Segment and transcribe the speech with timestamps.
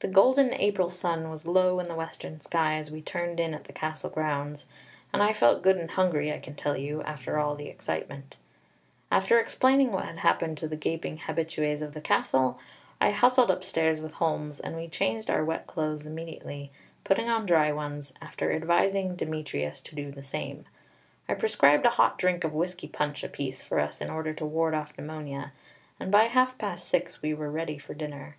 [0.00, 3.64] The golden April sun was low in the western sky as we turned in at
[3.64, 4.66] the castle grounds,
[5.14, 8.36] and I felt good and hungry, I can tell you, after all the excitement.
[9.10, 12.58] After explaining what had happened to the gaping habitués of the castle,
[13.00, 16.70] I hustled upstairs with Holmes, and we changed our wet clothes immediately,
[17.02, 20.66] putting on dry ones, after advising Demetrius to do the same.
[21.30, 24.74] I prescribed a hot drink of whiskey punch apiece for us in order to ward
[24.74, 25.54] off pneumonia;
[25.98, 28.36] and by half past six we were ready for dinner.